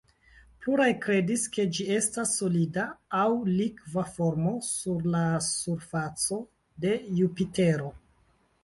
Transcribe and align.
Pluraj 0.61 0.85
kredis 1.01 1.43
ke 1.57 1.65
ĝi 1.77 1.85
estas 1.97 2.31
solida 2.39 2.85
aŭ 3.19 3.27
likva 3.59 4.07
formo 4.17 4.55
sur 4.73 5.07
la 5.19 5.23
surfaco 5.53 6.43
de 6.87 7.01
Jupitero. 7.21 7.97